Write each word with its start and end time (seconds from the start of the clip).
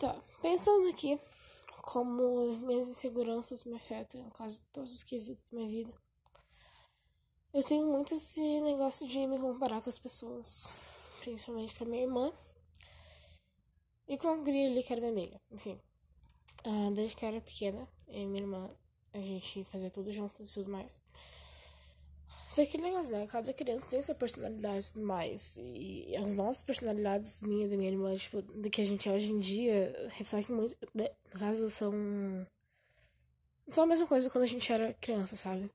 Tá, 0.00 0.20
pensando 0.42 0.88
aqui 0.88 1.18
como 1.82 2.50
as 2.50 2.62
minhas 2.62 2.88
inseguranças 2.88 3.64
me 3.64 3.76
afetam 3.76 4.20
em 4.20 4.28
quase 4.30 4.62
todos 4.72 4.92
os 4.92 5.02
quesitos 5.02 5.44
da 5.50 5.58
minha 5.58 5.70
vida. 5.70 5.94
Eu 7.52 7.62
tenho 7.62 7.86
muito 7.86 8.14
esse 8.14 8.40
negócio 8.62 9.06
de 9.06 9.24
me 9.26 9.38
comparar 9.38 9.80
com 9.80 9.88
as 9.88 9.98
pessoas, 9.98 10.76
principalmente 11.20 11.74
com 11.76 11.84
a 11.84 11.86
minha 11.86 12.02
irmã 12.02 12.32
e 14.08 14.18
com 14.18 14.28
a 14.28 14.36
guria 14.36 14.68
ali 14.68 14.82
que 14.82 14.92
era 14.92 15.00
minha 15.00 15.12
amiga. 15.12 15.40
Enfim, 15.52 15.80
uh, 16.66 16.90
desde 16.92 17.14
que 17.14 17.24
eu 17.24 17.28
era 17.28 17.40
pequena, 17.40 17.88
eu 18.08 18.22
e 18.22 18.26
minha 18.26 18.42
irmã, 18.42 18.68
a 19.12 19.22
gente 19.22 19.62
fazia 19.64 19.90
tudo 19.90 20.10
junto 20.10 20.42
e 20.42 20.46
tudo 20.46 20.70
mais. 20.72 21.00
Só 22.46 22.64
que 22.66 22.76
negócio, 22.76 23.10
né? 23.10 23.26
Cada 23.26 23.52
criança 23.52 23.86
tem 23.86 24.02
sua 24.02 24.14
personalidade 24.14 24.86
e 24.86 24.92
tudo 24.92 25.06
mais. 25.06 25.56
E 25.58 26.14
as 26.16 26.34
nossas 26.34 26.62
personalidades, 26.62 27.40
minha 27.40 27.68
da 27.68 27.76
minha 27.76 27.90
irmã, 27.90 28.14
tipo, 28.16 28.42
do 28.42 28.68
que 28.70 28.82
a 28.82 28.84
gente 28.84 29.08
é 29.08 29.12
hoje 29.12 29.32
em 29.32 29.40
dia, 29.40 30.08
refletem 30.10 30.54
muito. 30.54 30.76
Né? 30.94 31.10
No 31.32 31.40
caso, 31.40 31.70
são. 31.70 31.92
São 33.66 33.84
a 33.84 33.86
mesma 33.86 34.06
coisa 34.06 34.28
quando 34.28 34.44
a 34.44 34.48
gente 34.48 34.70
era 34.70 34.92
criança, 34.94 35.36
sabe? 35.36 35.70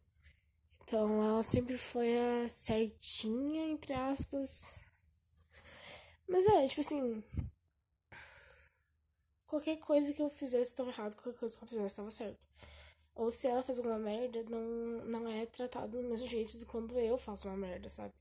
Então 0.83 1.23
ela 1.23 1.43
sempre 1.43 1.77
foi 1.77 2.17
a 2.17 2.47
certinha, 2.47 3.71
entre 3.71 3.93
aspas. 3.93 4.79
Mas 6.27 6.47
é, 6.47 6.67
tipo 6.67 6.81
assim. 6.81 7.23
Qualquer 9.47 9.77
coisa 9.77 10.13
que 10.13 10.21
eu 10.21 10.29
fizesse 10.29 10.71
estava 10.71 10.91
errado, 10.91 11.15
qualquer 11.15 11.39
coisa 11.39 11.57
que 11.57 11.63
eu 11.63 11.67
fizesse 11.67 11.87
estava 11.87 12.11
certo. 12.11 12.47
Ou 13.19 13.31
se 13.31 13.47
ela 13.47 13.61
faz 13.61 13.79
alguma 13.79 13.99
merda, 13.99 14.41
não, 14.49 14.61
não 15.03 15.27
é 15.27 15.45
tratado 15.45 16.01
do 16.01 16.07
mesmo 16.07 16.25
jeito 16.25 16.57
de 16.57 16.65
quando 16.65 16.97
eu 16.97 17.17
faço 17.17 17.49
uma 17.49 17.57
merda, 17.57 17.89
sabe? 17.89 18.13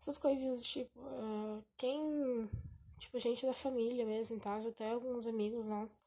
Essas 0.00 0.18
coisinhas, 0.18 0.64
tipo, 0.64 0.98
uh, 0.98 1.64
quem. 1.76 2.50
Tipo, 2.98 3.20
gente 3.20 3.46
da 3.46 3.54
família 3.54 4.04
mesmo, 4.04 4.40
tá? 4.40 4.56
Até 4.56 4.90
alguns 4.90 5.28
amigos 5.28 5.66
nossos 5.66 6.00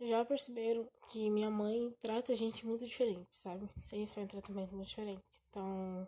já 0.00 0.24
perceberam 0.24 0.88
que 1.10 1.28
minha 1.30 1.50
mãe 1.50 1.92
trata 1.98 2.30
a 2.30 2.36
gente 2.36 2.64
muito 2.64 2.86
diferente, 2.86 3.26
sabe? 3.32 3.68
Sempre 3.80 4.06
foi 4.06 4.22
um 4.22 4.28
tratamento 4.28 4.76
muito 4.76 4.88
diferente. 4.88 5.24
Então, 5.50 6.06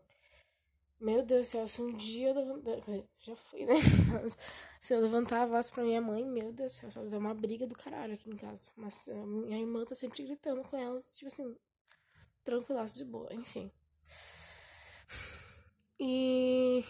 meu 1.00 1.22
Deus 1.24 1.46
do 1.46 1.50
céu, 1.50 1.66
se 1.68 1.80
um 1.80 1.92
dia 1.96 2.28
eu 2.28 2.34
levantar. 2.34 2.76
Já 3.20 3.34
fui, 3.34 3.64
né? 3.64 3.74
Mas, 4.12 4.36
se 4.80 4.94
eu 4.94 5.00
levantar 5.00 5.42
a 5.42 5.46
voz 5.46 5.70
pra 5.70 5.82
minha 5.82 6.00
mãe, 6.00 6.24
meu 6.24 6.52
Deus 6.52 6.74
do 6.74 6.76
céu, 6.76 6.90
só 6.90 7.04
dá 7.04 7.18
uma 7.18 7.34
briga 7.34 7.66
do 7.66 7.74
caralho 7.74 8.14
aqui 8.14 8.28
em 8.28 8.36
casa. 8.36 8.70
Mas 8.76 9.08
a 9.08 9.14
minha 9.14 9.58
irmã 9.58 9.84
tá 9.84 9.94
sempre 9.94 10.22
gritando 10.22 10.62
com 10.62 10.76
elas, 10.76 11.06
tipo 11.06 11.28
assim, 11.28 11.56
tranquilaço 12.44 12.96
de 12.96 13.04
boa, 13.04 13.32
enfim. 13.32 13.72
E 15.98 16.84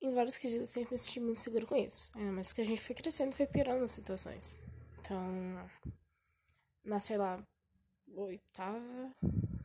em 0.00 0.14
vários 0.14 0.36
quesitos 0.36 0.68
eu 0.68 0.72
sempre 0.82 0.94
me 0.94 0.98
senti 0.98 1.20
muito 1.20 1.40
seguro 1.40 1.66
com 1.66 1.76
isso. 1.76 2.10
É, 2.16 2.30
mas 2.30 2.52
que 2.52 2.60
a 2.60 2.64
gente 2.64 2.80
foi 2.80 2.94
crescendo 2.94 3.34
foi 3.34 3.46
piorando 3.46 3.84
as 3.84 3.90
situações. 3.90 4.56
Então, 5.00 5.20
na, 6.84 6.98
sei 6.98 7.18
lá, 7.18 7.38
oitava. 8.14 9.14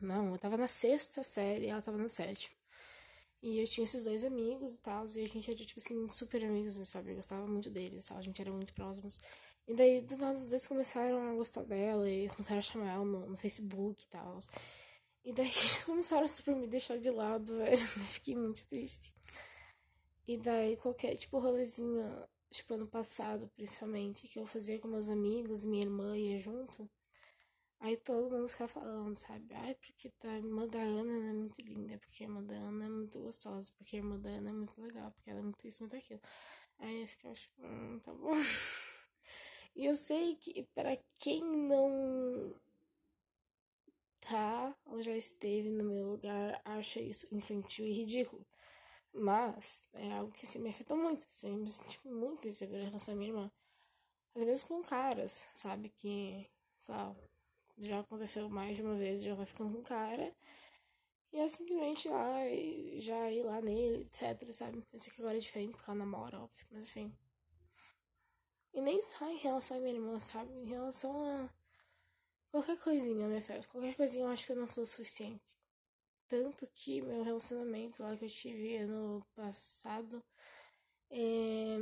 Não, 0.00 0.32
eu 0.32 0.38
tava 0.38 0.56
na 0.56 0.68
sexta 0.68 1.22
série, 1.22 1.66
ela 1.66 1.82
tava 1.82 1.96
na 1.96 2.08
sétima. 2.08 2.54
E 3.46 3.60
eu 3.60 3.64
tinha 3.68 3.84
esses 3.84 4.02
dois 4.02 4.24
amigos 4.24 4.74
e 4.74 4.82
tal, 4.82 5.04
e 5.06 5.22
a 5.22 5.28
gente 5.28 5.48
era, 5.48 5.64
tipo 5.64 5.78
assim, 5.78 6.08
super 6.08 6.44
amigos, 6.44 6.74
sabe? 6.88 7.12
Eu 7.12 7.14
gostava 7.14 7.46
muito 7.46 7.70
deles 7.70 8.04
e 8.04 8.08
tal, 8.08 8.18
a 8.18 8.20
gente 8.20 8.40
era 8.42 8.50
muito 8.50 8.74
próximos. 8.74 9.20
E 9.68 9.72
daí, 9.72 10.00
do 10.00 10.16
nada, 10.16 10.36
os 10.36 10.48
dois 10.48 10.66
começaram 10.66 11.30
a 11.30 11.32
gostar 11.32 11.62
dela 11.62 12.10
e 12.10 12.28
começaram 12.28 12.58
a 12.58 12.62
chamar 12.62 12.94
ela 12.94 13.04
no, 13.04 13.24
no 13.30 13.36
Facebook 13.36 14.02
e 14.02 14.08
tal. 14.08 14.36
E 15.24 15.32
daí 15.32 15.46
eles 15.62 15.84
começaram 15.84 16.24
a 16.24 16.28
super 16.28 16.56
me 16.56 16.66
deixar 16.66 16.98
de 16.98 17.08
lado, 17.08 17.54
velho. 17.58 17.80
Eu 17.80 17.86
fiquei 17.86 18.34
muito 18.34 18.66
triste. 18.66 19.14
E 20.26 20.36
daí, 20.36 20.76
qualquer, 20.78 21.16
tipo, 21.16 21.38
rolezinho, 21.38 22.04
tipo, 22.50 22.74
ano 22.74 22.88
passado, 22.88 23.48
principalmente, 23.54 24.26
que 24.26 24.40
eu 24.40 24.46
fazia 24.46 24.80
com 24.80 24.88
meus 24.88 25.08
amigos, 25.08 25.64
minha 25.64 25.84
irmã 25.84 26.18
ia 26.18 26.40
junto. 26.40 26.90
Aí 27.80 27.96
todo 27.98 28.30
mundo 28.30 28.48
fica 28.48 28.66
falando, 28.68 29.14
sabe? 29.14 29.54
Ai, 29.54 29.74
porque 29.74 30.10
tá, 30.10 30.28
a 30.30 30.38
irmã 30.38 30.66
da 30.66 30.78
Ana 30.80 31.30
é 31.30 31.32
muito 31.32 31.60
linda, 31.62 31.98
porque 31.98 32.24
a 32.24 32.26
irmã 32.26 32.42
da 32.42 32.54
Ana 32.54 32.86
é 32.86 32.88
muito 32.88 33.18
gostosa, 33.20 33.70
porque 33.76 33.96
a 33.96 33.98
irmã 34.00 34.18
da 34.18 34.30
Ana 34.30 34.50
é 34.50 34.52
muito 34.52 34.80
legal, 34.80 35.10
porque 35.12 35.30
ela 35.30 35.40
é 35.40 35.42
muito 35.42 35.66
isso, 35.66 35.82
muito 35.82 35.96
aquilo. 35.96 36.20
Aí 36.78 37.02
eu 37.02 37.08
ficava 37.08 37.34
tipo, 37.34 37.62
hum, 37.66 38.00
tá 38.00 38.12
bom. 38.14 38.32
e 39.76 39.86
eu 39.86 39.94
sei 39.94 40.36
que 40.36 40.64
para 40.74 40.96
quem 41.18 41.42
não 41.42 42.54
tá 44.20 44.74
ou 44.84 45.00
já 45.02 45.16
esteve 45.16 45.70
no 45.70 45.84
meu 45.84 46.10
lugar, 46.12 46.60
acha 46.64 47.00
isso 47.00 47.32
infantil 47.34 47.86
e 47.86 47.92
ridículo. 47.92 48.44
Mas 49.12 49.88
é 49.94 50.12
algo 50.12 50.32
que 50.32 50.46
se 50.46 50.58
me 50.58 50.70
afetou 50.70 50.96
muito. 50.96 51.26
Assim, 51.26 51.50
eu 51.50 51.56
me 51.56 51.68
senti 51.68 52.00
muito 52.06 52.48
insegura 52.48 52.82
em 52.82 52.86
relação 52.86 53.14
à 53.14 53.16
minha 53.16 53.30
irmã. 53.30 53.52
Às 54.34 54.44
vezes 54.44 54.64
com 54.64 54.82
caras, 54.82 55.48
sabe? 55.54 55.90
Que, 55.90 56.48
sabe? 56.80 57.20
Já 57.78 58.00
aconteceu 58.00 58.48
mais 58.48 58.76
de 58.76 58.82
uma 58.82 58.96
vez 58.96 59.22
de 59.22 59.28
ela 59.28 59.46
ficando 59.46 59.72
com 59.72 59.80
o 59.80 59.82
cara. 59.82 60.34
E 61.32 61.38
eu 61.38 61.48
simplesmente 61.48 62.08
lá, 62.08 62.46
e 62.48 62.98
já 63.00 63.30
ir 63.30 63.42
lá 63.42 63.60
nele, 63.60 64.02
etc, 64.02 64.52
sabe? 64.52 64.82
Eu 64.92 64.98
sei 64.98 65.12
que 65.12 65.20
agora 65.20 65.36
é 65.36 65.40
diferente 65.40 65.72
porque 65.72 65.90
ela 65.90 65.98
namora, 65.98 66.40
óbvio, 66.40 66.66
mas 66.70 66.88
enfim. 66.88 67.14
E 68.72 68.80
nem 68.80 69.00
só 69.02 69.28
em 69.30 69.38
relação 69.38 69.76
à 69.78 69.80
minha 69.80 69.94
irmã, 69.94 70.18
sabe? 70.18 70.52
Em 70.52 70.66
relação 70.66 71.24
a 71.24 71.50
qualquer 72.50 72.78
coisinha, 72.78 73.28
minha 73.28 73.42
fé. 73.42 73.60
Qualquer 73.70 73.94
coisinha 73.96 74.24
eu 74.24 74.28
acho 74.28 74.46
que 74.46 74.52
eu 74.52 74.56
não 74.56 74.68
sou 74.68 74.84
o 74.84 74.86
suficiente. 74.86 75.56
Tanto 76.28 76.66
que 76.74 77.00
meu 77.02 77.22
relacionamento 77.22 78.02
lá 78.02 78.16
que 78.16 78.24
eu 78.24 78.28
tive 78.28 78.76
ano 78.76 79.24
passado 79.34 80.22
é... 81.10 81.76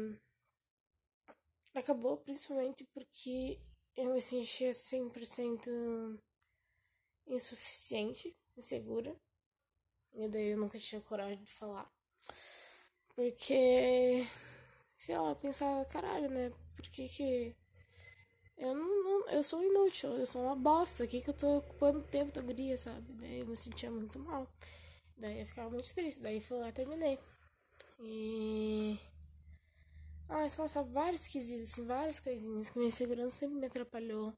acabou 1.74 2.18
principalmente 2.18 2.84
porque 2.92 3.58
eu 3.96 4.12
me 4.12 4.20
sentia 4.20 4.70
100% 4.70 6.20
insuficiente, 7.26 8.36
insegura. 8.56 9.14
E 10.12 10.28
daí 10.28 10.50
eu 10.50 10.58
nunca 10.58 10.78
tinha 10.78 11.00
coragem 11.00 11.42
de 11.42 11.52
falar. 11.52 11.90
Porque, 13.14 14.26
sei 14.96 15.18
lá, 15.18 15.30
eu 15.30 15.36
pensava, 15.36 15.84
caralho, 15.86 16.28
né? 16.30 16.50
Por 16.76 16.88
que 16.90 17.08
que. 17.08 17.56
Eu 18.56 18.74
não, 18.74 19.04
não, 19.04 19.28
Eu 19.30 19.42
sou 19.42 19.62
inútil, 19.62 20.10
eu 20.16 20.26
sou 20.26 20.42
uma 20.42 20.56
bosta. 20.56 21.04
Aqui 21.04 21.20
que 21.20 21.30
eu 21.30 21.34
tô 21.34 21.58
ocupando 21.58 22.02
tempo 22.04 22.32
da 22.32 22.40
guria, 22.42 22.76
sabe? 22.76 23.12
Daí 23.14 23.40
eu 23.40 23.46
me 23.46 23.56
sentia 23.56 23.90
muito 23.90 24.18
mal. 24.18 24.48
Daí 25.16 25.40
eu 25.40 25.46
ficava 25.46 25.70
muito 25.70 25.92
triste. 25.94 26.20
Daí 26.20 26.40
fui 26.40 26.58
lá 26.58 26.72
terminei. 26.72 27.18
E. 28.00 28.98
Ai, 30.28 30.48
nossa, 30.58 30.82
vários 30.82 31.26
quesitos, 31.26 31.70
assim, 31.72 31.86
várias 31.86 32.20
coisinhas 32.20 32.70
que 32.70 32.78
minha 32.78 32.90
segurança 32.90 33.36
sempre 33.36 33.56
me 33.58 33.66
atrapalhou. 33.66 34.32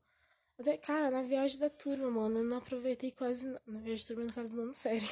Até, 0.59 0.77
cara, 0.79 1.11
na 1.11 1.23
viagem 1.23 1.59
da 1.59 1.71
turma, 1.71 2.11
mano, 2.11 2.39
eu 2.41 2.45
não 2.45 2.59
aproveitei 2.59 3.13
quase. 3.13 3.47
Na 3.67 3.81
viagem 3.81 4.05
da 4.05 4.09
turma, 4.09 4.25
no 4.25 4.35
caso 4.35 4.53
do 4.53 4.63
ano 4.63 4.75
série. 4.77 5.07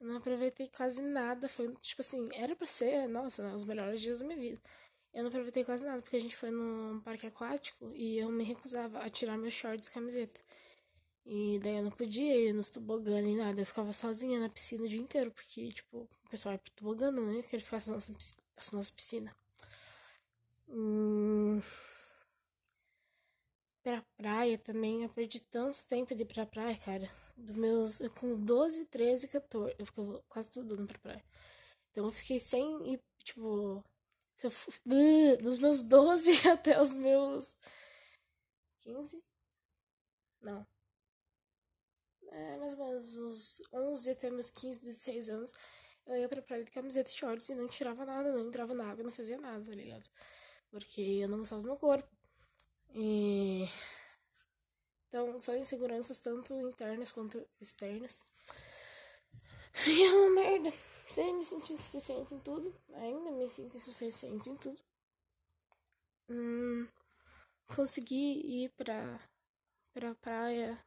Eu 0.00 0.08
não 0.08 0.16
aproveitei 0.18 0.68
quase 0.68 1.02
nada. 1.02 1.48
Foi, 1.48 1.72
tipo 1.76 2.02
assim, 2.02 2.28
era 2.34 2.56
pra 2.56 2.66
ser, 2.66 3.08
nossa, 3.08 3.42
né, 3.42 3.54
os 3.54 3.64
melhores 3.64 4.00
dias 4.00 4.20
da 4.20 4.26
minha 4.26 4.38
vida. 4.38 4.60
Eu 5.14 5.22
não 5.24 5.28
aproveitei 5.30 5.64
quase 5.64 5.84
nada, 5.84 6.02
porque 6.02 6.16
a 6.16 6.20
gente 6.20 6.36
foi 6.36 6.50
no 6.50 7.00
parque 7.02 7.26
aquático 7.26 7.92
e 7.94 8.18
eu 8.18 8.30
me 8.30 8.44
recusava 8.44 9.00
a 9.00 9.10
tirar 9.10 9.38
meus 9.38 9.54
shorts 9.54 9.88
e 9.88 9.92
camiseta. 9.92 10.40
E 11.26 11.58
daí 11.60 11.76
eu 11.76 11.84
não 11.84 11.90
podia 11.90 12.36
ir 12.36 12.52
nos 12.54 12.70
tobogã 12.70 13.20
nem 13.22 13.36
nada. 13.36 13.60
Eu 13.60 13.66
ficava 13.66 13.92
sozinha 13.92 14.40
na 14.40 14.48
piscina 14.48 14.84
o 14.84 14.88
dia 14.88 15.00
inteiro, 15.00 15.30
porque, 15.32 15.68
tipo, 15.72 16.08
o 16.26 16.30
pessoal 16.30 16.54
ia 16.54 16.58
pro 16.58 16.72
tobogã, 16.72 17.10
né? 17.12 17.38
Eu 17.38 17.42
queria 17.44 17.64
ficar 17.64 17.82
na 17.86 17.94
nossa, 17.94 18.12
nossa 18.72 18.92
piscina. 18.92 19.34
Hum, 20.68 21.60
pra 23.82 24.02
praia 24.16 24.58
também, 24.58 25.02
eu 25.02 25.08
perdi 25.08 25.40
tanto 25.40 25.84
tempo 25.86 26.14
de 26.14 26.22
ir 26.22 26.26
pra 26.26 26.46
praia, 26.46 26.76
cara. 26.78 27.10
Dos 27.36 27.56
meus. 27.56 27.98
Com 28.18 28.36
12, 28.44 28.84
13, 28.86 29.28
14. 29.28 29.74
Eu 29.78 29.86
fico 29.86 30.22
quase 30.28 30.50
tudo 30.50 30.76
dando 30.76 30.88
pra 30.88 30.98
praia. 30.98 31.24
Então 31.92 32.06
eu 32.06 32.12
fiquei 32.12 32.40
sem 32.40 32.94
ir, 32.94 33.00
tipo. 33.24 33.84
Eu, 34.42 34.50
uh, 34.50 35.38
dos 35.42 35.58
meus 35.58 35.82
12 35.84 36.30
até 36.48 36.80
os 36.80 36.94
meus. 36.94 37.56
15? 38.82 39.22
Não. 40.40 40.66
É, 42.30 42.56
mais 42.58 42.72
ou 42.74 42.78
menos 42.78 43.16
uns 43.16 43.62
11 43.72 44.10
até 44.10 44.30
meus 44.30 44.50
15, 44.50 44.80
16 44.80 45.28
anos. 45.28 45.52
Eu 46.06 46.16
ia 46.18 46.28
pra 46.28 46.42
praia 46.42 46.64
de 46.64 46.70
camiseta 46.70 47.10
e 47.10 47.12
shorts 47.14 47.48
e 47.48 47.54
não 47.54 47.66
tirava 47.68 48.04
nada, 48.04 48.32
não 48.32 48.46
entrava 48.48 48.74
na 48.74 48.90
água, 48.90 49.04
não 49.04 49.12
fazia 49.12 49.38
nada, 49.38 49.64
tá 49.64 49.72
ligado? 49.72 50.08
Porque 50.70 51.00
eu 51.00 51.28
não 51.28 51.38
gostava 51.38 51.62
do 51.62 51.68
meu 51.68 51.76
corpo. 51.76 52.08
E... 52.94 53.68
Então, 55.08 55.38
são 55.40 55.56
inseguranças 55.56 56.20
tanto 56.20 56.54
internas 56.54 57.12
quanto 57.12 57.46
externas. 57.60 58.26
E 59.86 60.02
é 60.02 60.10
uma 60.10 60.30
merda. 60.30 60.72
Sem 61.06 61.36
me 61.36 61.44
sentir 61.44 61.74
insuficiente 61.74 62.34
em 62.34 62.40
tudo. 62.40 62.74
Ainda 62.94 63.30
me 63.30 63.46
sinto 63.46 63.76
insuficiente 63.76 64.48
em 64.48 64.56
tudo. 64.56 64.80
Hum, 66.30 66.88
consegui 67.66 68.64
ir 68.64 68.70
pra, 68.70 69.20
pra 69.92 70.14
praia 70.14 70.82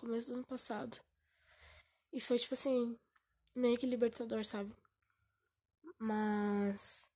começo 0.00 0.28
do 0.28 0.36
ano 0.36 0.44
passado. 0.44 0.98
E 2.10 2.18
foi 2.20 2.38
tipo 2.38 2.54
assim, 2.54 2.98
meio 3.54 3.76
que 3.76 3.84
libertador, 3.84 4.44
sabe? 4.46 4.74
Mas 5.98 7.09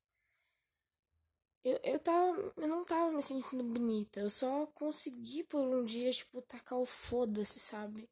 Eu, 1.64 1.80
eu, 1.82 1.98
tava, 1.98 2.52
eu 2.58 2.68
não 2.68 2.84
tava 2.84 3.10
me 3.10 3.22
sentindo 3.22 3.64
bonita. 3.64 4.20
Eu 4.20 4.30
só 4.30 4.66
consegui 4.74 5.42
por 5.44 5.60
um 5.60 5.84
dia, 5.84 6.12
tipo, 6.12 6.42
tacar 6.42 6.78
o 6.78 6.86
foda-se, 6.86 7.58
sabe? 7.58 8.08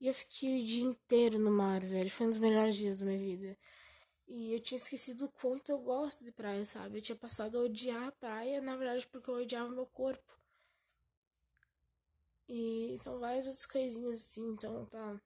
E 0.00 0.08
eu 0.08 0.14
fiquei 0.14 0.62
o 0.62 0.66
dia 0.66 0.84
inteiro 0.84 1.38
no 1.38 1.50
mar, 1.50 1.80
velho. 1.80 2.10
Foi 2.10 2.26
um 2.26 2.30
dos 2.30 2.38
melhores 2.38 2.76
dias 2.76 3.00
da 3.00 3.06
minha 3.06 3.18
vida. 3.18 3.58
E 4.28 4.52
eu 4.54 4.60
tinha 4.60 4.78
esquecido 4.78 5.26
o 5.26 5.30
quanto 5.30 5.70
eu 5.70 5.78
gosto 5.78 6.24
de 6.24 6.32
praia, 6.32 6.64
sabe? 6.66 6.98
Eu 6.98 7.02
tinha 7.02 7.16
passado 7.16 7.58
a 7.58 7.62
odiar 7.62 8.08
a 8.08 8.12
praia, 8.12 8.60
na 8.62 8.76
verdade, 8.76 9.06
porque 9.08 9.30
eu 9.30 9.36
odiava 9.36 9.70
meu 9.70 9.86
corpo. 9.86 10.38
E 12.48 12.96
são 12.98 13.18
várias 13.20 13.46
outras 13.46 13.66
coisinhas 13.66 14.18
assim, 14.20 14.50
então 14.52 14.84
tá. 14.86 15.20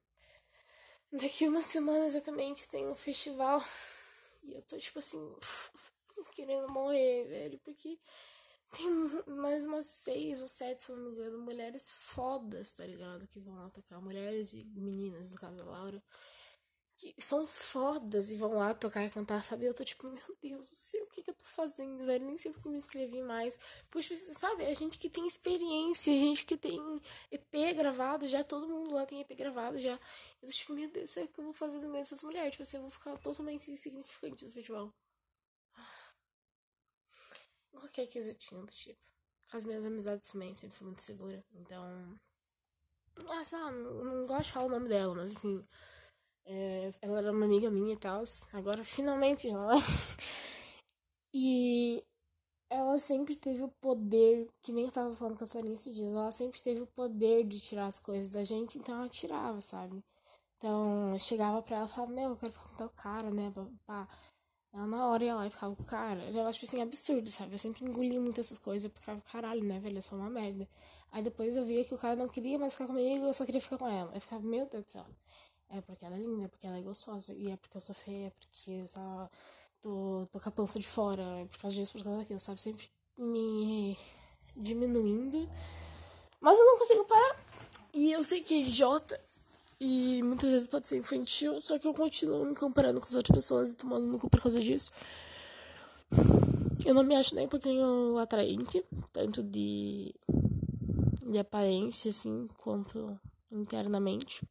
Daqui 1.11 1.47
uma 1.47 1.61
semana 1.61 2.05
exatamente 2.05 2.67
tem 2.67 2.87
um 2.87 2.95
festival. 2.95 3.63
E 4.43 4.53
eu 4.55 4.61
tô, 4.63 4.75
tipo 4.75 4.97
assim, 4.97 5.35
querendo 6.31 6.69
morrer, 6.69 7.25
velho, 7.27 7.59
porque 7.59 7.99
tem 8.71 8.87
mais 9.27 9.65
umas 9.65 9.85
seis 9.85 10.41
ou 10.41 10.47
sete, 10.47 10.81
se 10.81 10.91
não 10.91 10.99
me 10.99 11.11
engano, 11.11 11.37
mulheres 11.39 11.91
fodas, 11.91 12.71
tá 12.73 12.85
ligado? 12.85 13.27
Que 13.27 13.39
vão 13.39 13.55
lá 13.55 13.69
tocar. 13.69 13.99
Mulheres 14.01 14.53
e 14.53 14.63
meninas, 14.63 15.29
no 15.29 15.37
caso 15.37 15.57
da 15.57 15.65
Laura. 15.65 16.01
Que 16.97 17.15
são 17.17 17.47
fodas 17.47 18.29
e 18.31 18.37
vão 18.37 18.53
lá 18.53 18.73
tocar 18.75 19.03
e 19.03 19.09
cantar, 19.09 19.43
sabe? 19.43 19.65
Eu 19.65 19.73
tô 19.73 19.83
tipo, 19.83 20.07
meu 20.07 20.37
Deus 20.39 20.67
do 20.67 20.75
céu, 20.75 21.03
o 21.03 21.07
que, 21.07 21.23
que 21.23 21.31
eu 21.31 21.33
tô 21.33 21.45
fazendo, 21.45 22.05
velho? 22.05 22.25
Nem 22.25 22.37
sei 22.37 22.51
porque 22.51 22.69
me 22.69 22.77
inscrevi 22.77 23.21
mais. 23.23 23.59
Puxa, 23.89 24.15
sabe? 24.15 24.65
A 24.65 24.73
gente 24.73 24.99
que 24.99 25.09
tem 25.09 25.27
experiência, 25.27 26.13
a 26.13 26.17
gente 26.17 26.45
que 26.45 26.55
tem 26.55 26.79
EP 27.31 27.75
gravado 27.75 28.27
já, 28.27 28.43
todo 28.43 28.67
mundo 28.67 28.93
lá 28.93 29.05
tem 29.05 29.19
EP 29.19 29.31
gravado 29.35 29.79
já. 29.79 29.99
Eu 30.41 30.47
tô 30.47 30.53
tipo, 30.53 30.73
meu 30.73 30.89
Deus, 30.91 31.11
o 31.17 31.27
que 31.27 31.39
eu 31.39 31.43
vou 31.45 31.53
fazer 31.53 31.77
no 31.77 31.89
meio 31.89 32.03
dessas 32.03 32.21
mulheres? 32.21 32.51
Tipo 32.51 32.63
assim, 32.63 32.77
eu 32.77 32.83
vou 32.83 32.91
ficar 32.91 33.17
totalmente 33.17 33.71
insignificante 33.71 34.45
no 34.45 34.51
festival 34.51 34.93
qualquer 37.81 38.07
quesitinho 38.07 38.65
do 38.65 38.71
tipo. 38.71 39.01
Com 39.49 39.57
as 39.57 39.65
minhas 39.65 39.85
amizades 39.85 40.31
também, 40.31 40.55
sempre 40.55 40.77
fui 40.77 40.87
muito 40.87 41.01
segura. 41.01 41.43
Então. 41.53 42.19
Ah, 43.29 43.43
sei 43.43 43.59
lá, 43.59 43.71
não, 43.71 44.03
não 44.03 44.25
gosto 44.25 44.45
de 44.45 44.51
falar 44.53 44.65
o 44.67 44.69
nome 44.69 44.87
dela, 44.87 45.13
mas 45.15 45.33
enfim. 45.33 45.63
É, 46.45 46.93
ela 47.01 47.19
era 47.19 47.31
uma 47.31 47.45
amiga 47.45 47.69
minha 47.69 47.93
e 47.93 47.97
tal. 47.97 48.23
Agora 48.53 48.83
finalmente 48.83 49.49
já. 49.49 49.57
e 51.33 52.03
ela 52.69 52.97
sempre 52.97 53.35
teve 53.35 53.63
o 53.63 53.67
poder, 53.81 54.47
que 54.61 54.71
nem 54.71 54.85
eu 54.85 54.91
tava 54.91 55.13
falando 55.15 55.37
com 55.37 55.43
a 55.43 55.47
Sarinha 55.47 55.73
esse 55.73 55.91
dia, 55.91 56.07
ela 56.07 56.31
sempre 56.31 56.61
teve 56.61 56.81
o 56.81 56.87
poder 56.87 57.45
de 57.45 57.59
tirar 57.59 57.87
as 57.87 57.99
coisas 57.99 58.29
da 58.29 58.43
gente, 58.43 58.77
então 58.77 58.95
ela 58.95 59.09
tirava, 59.09 59.59
sabe? 59.59 60.01
Então 60.57 61.13
eu 61.13 61.19
chegava 61.19 61.61
pra 61.61 61.77
ela 61.77 61.85
e 61.87 61.89
falava, 61.89 62.13
meu, 62.13 62.29
eu 62.29 62.37
quero 62.37 62.53
falar 62.53 62.69
com 62.69 62.75
tal 62.77 62.89
cara, 62.89 63.31
né? 63.31 63.51
Pá. 63.85 64.07
Ela 64.73 64.87
na 64.87 65.05
hora 65.07 65.23
ia 65.23 65.35
lá 65.35 65.47
e 65.47 65.49
ficava 65.49 65.75
com 65.75 65.83
o 65.83 65.85
cara. 65.85 66.23
Eu 66.29 66.47
acho, 66.47 66.59
tipo 66.59 66.71
assim, 66.71 66.81
absurdo, 66.81 67.29
sabe? 67.29 67.53
Eu 67.53 67.57
sempre 67.57 67.83
engoli 67.85 68.17
muito 68.17 68.39
essas 68.39 68.57
coisas. 68.57 68.85
Eu 68.85 68.91
ficava, 68.99 69.21
caralho, 69.31 69.63
né, 69.63 69.79
velho? 69.79 69.97
Eu 69.97 70.01
sou 70.01 70.17
uma 70.17 70.29
merda. 70.29 70.67
Aí 71.11 71.21
depois 71.21 71.57
eu 71.57 71.65
via 71.65 71.83
que 71.83 71.93
o 71.93 71.97
cara 71.97 72.15
não 72.15 72.27
queria 72.29 72.57
mais 72.57 72.73
ficar 72.73 72.87
comigo, 72.87 73.25
eu 73.25 73.33
só 73.33 73.45
queria 73.45 73.59
ficar 73.59 73.77
com 73.77 73.87
ela. 73.87 74.11
Eu 74.13 74.21
ficava, 74.21 74.41
meu 74.41 74.65
Deus 74.65 74.85
do 74.85 74.91
céu. 74.91 75.05
É 75.69 75.81
porque 75.81 76.05
ela 76.05 76.15
é 76.15 76.19
linda, 76.19 76.45
é 76.45 76.47
porque 76.47 76.67
ela 76.67 76.77
é 76.77 76.81
gostosa. 76.81 77.33
E 77.33 77.51
é 77.51 77.57
porque 77.57 77.77
eu 77.77 77.81
sou 77.81 77.95
feia, 77.95 78.27
é 78.27 78.31
porque 78.31 78.71
eu 78.71 78.87
só 78.87 79.29
tô, 79.81 80.27
tô 80.31 80.39
com 80.39 80.49
a 80.49 80.51
pança 80.51 80.79
de 80.79 80.87
fora. 80.87 81.21
É 81.41 81.45
por 81.45 81.59
causa 81.59 81.75
disso, 81.75 81.91
por 81.91 82.03
causa 82.03 82.19
daquilo, 82.19 82.39
sabe? 82.39 82.61
Sempre 82.61 82.89
me 83.17 83.97
diminuindo. 84.55 85.49
Mas 86.39 86.57
eu 86.57 86.65
não 86.65 86.77
consigo 86.77 87.05
parar. 87.05 87.39
E 87.93 88.11
eu 88.11 88.23
sei 88.23 88.41
que 88.41 88.53
é 88.53 88.57
idiota. 88.59 89.19
E 89.83 90.21
muitas 90.21 90.51
vezes 90.51 90.67
pode 90.67 90.85
ser 90.85 90.97
infantil, 90.97 91.59
só 91.59 91.79
que 91.79 91.87
eu 91.87 91.93
continuo 91.95 92.45
me 92.45 92.53
comparando 92.53 92.99
com 93.01 93.07
as 93.07 93.15
outras 93.15 93.35
pessoas 93.35 93.71
e 93.71 93.75
tomando 93.75 94.05
no 94.05 94.19
cu 94.19 94.29
por 94.29 94.39
causa 94.39 94.59
disso. 94.59 94.91
Eu 96.85 96.93
não 96.93 97.03
me 97.03 97.15
acho 97.15 97.33
nem 97.33 97.47
um 97.47 97.49
pouquinho 97.49 98.15
atraente, 98.19 98.85
tanto 99.11 99.41
de, 99.41 100.13
de 101.23 101.39
aparência, 101.39 102.09
assim, 102.09 102.47
quanto 102.59 103.19
internamente. 103.51 104.43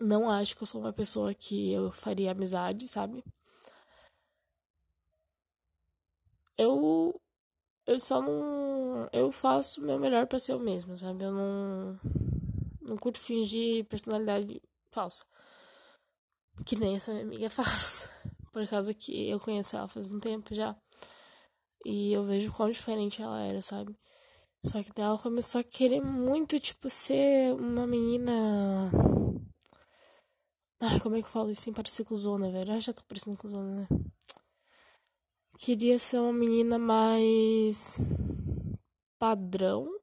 Não 0.00 0.30
acho 0.30 0.56
que 0.56 0.62
eu 0.62 0.66
sou 0.66 0.80
uma 0.80 0.92
pessoa 0.92 1.34
que 1.34 1.70
eu 1.70 1.92
faria 1.92 2.30
amizade, 2.30 2.88
sabe? 2.88 3.22
Eu. 6.56 7.20
Eu 7.86 8.00
só 8.00 8.22
não. 8.22 9.06
Eu 9.12 9.30
faço 9.32 9.82
o 9.82 9.84
meu 9.84 9.98
melhor 9.98 10.26
para 10.26 10.38
ser 10.38 10.52
eu 10.52 10.60
mesma, 10.60 10.96
sabe? 10.96 11.24
Eu 11.24 11.32
não 11.32 12.00
não 12.88 12.96
curto 12.96 13.18
fingir 13.20 13.84
personalidade 13.86 14.60
falsa. 14.90 15.24
Que 16.64 16.76
nem 16.76 16.96
essa 16.96 17.12
minha 17.12 17.24
amiga 17.24 17.50
faz. 17.50 18.08
Por 18.52 18.66
causa 18.66 18.92
que 18.94 19.28
eu 19.28 19.38
conheço 19.38 19.76
ela 19.76 19.88
faz 19.88 20.10
um 20.10 20.18
tempo 20.18 20.54
já. 20.54 20.76
E 21.84 22.12
eu 22.12 22.24
vejo 22.24 22.52
quão 22.52 22.70
diferente 22.70 23.22
ela 23.22 23.40
era, 23.40 23.62
sabe? 23.62 23.96
Só 24.64 24.82
que 24.82 24.90
ela 25.00 25.18
começou 25.18 25.60
a 25.60 25.64
querer 25.64 26.00
muito, 26.00 26.58
tipo, 26.58 26.90
ser 26.90 27.54
uma 27.54 27.86
menina. 27.86 28.90
Ai, 30.80 31.00
como 31.00 31.16
é 31.16 31.20
que 31.20 31.26
eu 31.26 31.30
falo 31.30 31.50
isso 31.50 31.62
sem 31.62 31.72
parecer 31.72 32.04
cuzona, 32.04 32.50
velho? 32.50 32.72
Eu 32.72 32.80
já 32.80 32.92
tô 32.92 33.02
parecendo 33.04 33.36
cuzona, 33.36 33.82
né? 33.82 33.88
Queria 35.58 35.98
ser 35.98 36.18
uma 36.18 36.32
menina 36.32 36.78
mais. 36.78 37.98
padrão 39.18 39.97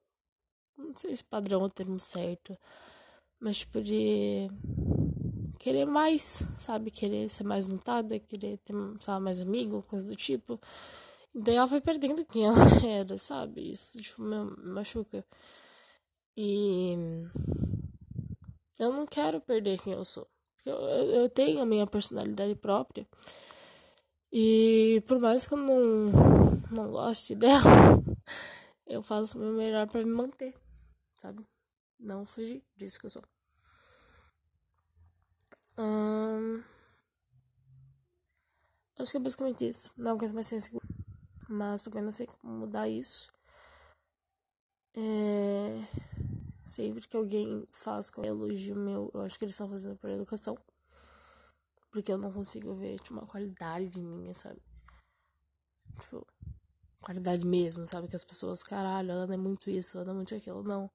não 0.96 1.02
sei 1.02 1.14
se 1.14 1.26
padrão 1.26 1.62
é 1.62 1.66
o 1.66 1.70
termo 1.70 2.00
certo, 2.00 2.58
mas 3.38 3.58
tipo 3.58 3.82
de 3.82 4.50
querer 5.60 5.86
mais, 5.86 6.48
sabe? 6.56 6.90
Querer 6.90 7.30
ser 7.30 7.44
mais 7.44 7.68
notada, 7.68 8.18
querer 8.18 8.58
ter, 8.60 8.74
sabe, 9.02 9.26
mais 9.26 9.42
amigo, 9.42 9.84
coisa 9.90 10.10
do 10.10 10.16
tipo. 10.16 10.58
Daí 11.34 11.56
ela 11.56 11.68
foi 11.68 11.82
perdendo 11.82 12.24
quem 12.24 12.46
ela 12.46 12.56
era, 12.88 13.18
sabe? 13.18 13.72
Isso, 13.72 14.02
tipo, 14.02 14.22
me 14.22 14.38
machuca. 14.74 15.26
E 16.38 16.96
eu 18.80 18.94
não 18.94 19.06
quero 19.06 19.42
perder 19.42 19.82
quem 19.82 19.92
eu 19.92 20.06
sou. 20.06 20.26
Eu, 20.66 20.76
eu 20.76 21.30
tenho 21.30 21.62
a 21.62 21.66
minha 21.66 21.86
personalidade 21.86 22.56
própria. 22.56 23.06
E 24.32 25.04
por 25.08 25.20
mais 25.20 25.46
que 25.46 25.56
eu 25.56 25.58
não, 25.58 26.12
não 26.72 26.90
goste 26.90 27.36
dela, 27.36 28.02
eu 28.88 29.02
faço 29.02 29.38
o 29.38 29.42
meu 29.42 29.52
melhor 29.52 29.88
para 29.88 30.00
me 30.00 30.12
manter 30.12 30.54
sabe? 31.16 31.46
Não 32.00 32.26
fugir 32.26 32.64
disso 32.76 33.00
que 33.00 33.06
eu 33.06 33.10
sou. 33.10 33.24
Hum... 35.78 36.64
Acho 38.98 39.12
que 39.12 39.18
é 39.18 39.20
basicamente 39.20 39.68
isso. 39.68 39.92
Não 39.98 40.12
aguento 40.12 40.34
mais 40.34 40.48
ser 40.48 40.56
inseguro. 40.56 40.86
Mas 41.50 41.84
também 41.84 42.02
não 42.02 42.12
sei 42.12 42.28
como 42.28 42.54
mudar 42.54 42.88
isso. 42.88 43.32
É... 44.96 45.82
Sempre 46.66 47.08
que 47.08 47.18
alguém 47.18 47.68
faz 47.72 48.10
com 48.10 48.24
elogio 48.24 48.76
meu, 48.76 49.12
eu 49.14 49.22
acho 49.22 49.38
que 49.38 49.46
eles 49.46 49.54
estão 49.54 49.70
fazendo 49.70 49.98
por 49.98 50.10
educação. 50.10 50.58
Porque 51.92 52.12
eu 52.12 52.18
não 52.18 52.32
consigo 52.32 52.74
ver 52.76 53.00
tipo, 53.00 53.14
uma 53.14 53.28
qualidade 53.28 54.02
minha, 54.02 54.34
sabe? 54.34 54.62
Tipo, 56.00 56.26
qualidade 57.02 57.46
mesmo, 57.46 57.86
sabe? 57.86 58.08
Que 58.08 58.16
as 58.16 58.24
pessoas, 58.24 58.64
caralho, 58.64 59.12
Ana 59.12 59.36
é 59.36 59.38
muito 59.38 59.70
isso, 59.70 60.00
Ana 60.00 60.12
é 60.12 60.14
muito 60.16 60.34
aquilo. 60.34 60.64
Não. 60.64 60.90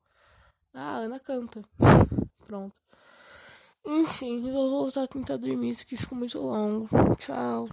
Ah, 0.75 0.99
Ana 0.99 1.21
canta. 1.21 1.63
Pronto. 2.47 2.75
Enfim, 3.85 4.41
vou 4.53 4.71
voltar 4.71 5.05
a 5.05 5.09
tentar 5.09 5.37
dormir, 5.37 5.71
isso 5.71 5.87
que 5.87 5.97
ficou 5.97 6.17
muito 6.17 6.39
longo. 6.39 6.89
Tchau. 7.17 7.69